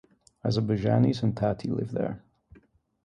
Azerbaijanis 0.49 1.21
and 1.21 1.37
Tati 1.37 1.69
live 1.69 1.91
there. 1.91 2.23